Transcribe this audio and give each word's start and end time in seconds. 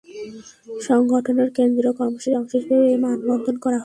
সংগঠনের 0.81 1.49
কেন্দ্রীয় 1.57 1.93
কর্মসূচির 1.99 2.37
অংশ 2.39 2.51
হিসেবে 2.59 2.85
এ 2.87 2.97
মানববন্ধন 2.97 3.55
করা 3.57 3.71
হয়। 3.71 3.79